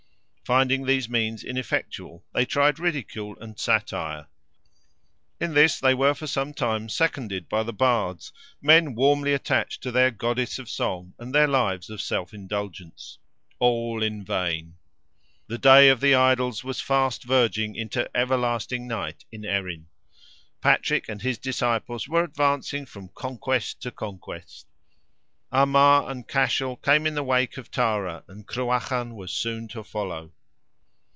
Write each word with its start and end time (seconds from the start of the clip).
Finding 0.51 0.85
these 0.85 1.07
means 1.07 1.45
ineffectual 1.45 2.25
they 2.33 2.43
tried 2.43 2.77
ridicule 2.77 3.37
and 3.39 3.57
satire. 3.57 4.27
In 5.39 5.53
this 5.53 5.79
they 5.79 5.93
were 5.93 6.13
for 6.13 6.27
some 6.27 6.53
time 6.53 6.89
seconded 6.89 7.47
by 7.47 7.63
the 7.63 7.71
Bards, 7.71 8.33
men 8.61 8.93
warmly 8.93 9.33
attached 9.33 9.81
to 9.83 9.91
their 9.91 10.11
goddess 10.11 10.59
of 10.59 10.69
song 10.69 11.13
and 11.17 11.33
their 11.33 11.47
lives 11.47 11.89
of 11.89 12.01
self 12.01 12.33
indulgence. 12.33 13.17
All 13.59 14.03
in 14.03 14.25
vain. 14.25 14.75
The 15.47 15.57
day 15.57 15.87
of 15.87 16.01
the 16.01 16.13
idols 16.15 16.65
was 16.65 16.81
fast 16.81 17.23
verging 17.23 17.75
into 17.77 18.11
everlasting 18.13 18.85
night 18.89 19.23
in 19.31 19.45
Erin. 19.45 19.87
Patrick 20.59 21.07
and 21.07 21.21
his 21.21 21.37
disciples 21.37 22.09
were 22.09 22.25
advancing 22.25 22.85
from 22.85 23.07
conquest 23.15 23.81
to 23.83 23.89
conquest. 23.89 24.67
Armagh 25.49 26.09
and 26.11 26.27
Cashel 26.27 26.75
came 26.75 27.07
in 27.07 27.15
the 27.15 27.23
wake 27.23 27.55
of 27.55 27.71
Tara, 27.71 28.25
and 28.27 28.45
Cruachan 28.45 29.15
was 29.15 29.31
soon 29.31 29.69
to 29.69 29.81
follow. 29.81 30.33